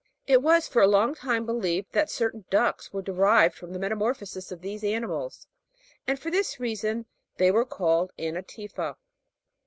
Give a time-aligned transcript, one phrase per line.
[0.25, 4.51] It was for a long time believed that certain ducks were derived from the metamorphosis
[4.51, 5.45] of these ani mals;
[6.07, 7.05] and for this reason
[7.37, 8.95] they were called nna'tifa.